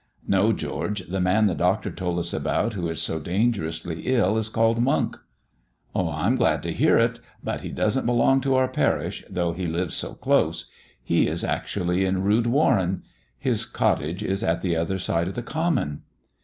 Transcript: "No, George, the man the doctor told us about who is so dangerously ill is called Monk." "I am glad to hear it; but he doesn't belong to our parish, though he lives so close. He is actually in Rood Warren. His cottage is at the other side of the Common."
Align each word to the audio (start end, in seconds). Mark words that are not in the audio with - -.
"No, 0.27 0.51
George, 0.51 1.05
the 1.09 1.19
man 1.21 1.45
the 1.45 1.53
doctor 1.53 1.91
told 1.91 2.17
us 2.17 2.33
about 2.33 2.73
who 2.73 2.89
is 2.89 2.99
so 2.99 3.19
dangerously 3.19 4.01
ill 4.07 4.35
is 4.35 4.49
called 4.49 4.81
Monk." 4.81 5.15
"I 5.95 6.25
am 6.25 6.35
glad 6.35 6.63
to 6.63 6.73
hear 6.73 6.97
it; 6.97 7.19
but 7.43 7.61
he 7.61 7.69
doesn't 7.69 8.07
belong 8.07 8.41
to 8.41 8.55
our 8.55 8.67
parish, 8.67 9.23
though 9.29 9.53
he 9.53 9.67
lives 9.67 9.93
so 9.93 10.15
close. 10.15 10.65
He 11.03 11.27
is 11.27 11.43
actually 11.43 12.03
in 12.03 12.23
Rood 12.23 12.47
Warren. 12.47 13.03
His 13.37 13.63
cottage 13.67 14.23
is 14.23 14.41
at 14.41 14.61
the 14.61 14.75
other 14.75 14.97
side 14.97 15.27
of 15.27 15.35
the 15.35 15.43
Common." 15.43 16.01